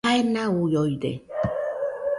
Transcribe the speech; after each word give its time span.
Jae 0.07 0.21
nauioide 0.33 1.11